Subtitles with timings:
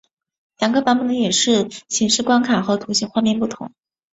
[0.57, 3.71] 两个版本的演示显示关卡和图形画面不同。